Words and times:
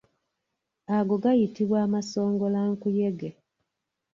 Ago 0.97 1.15
gayitibwa 1.23 1.77
amasongolankuyege. 1.85 3.29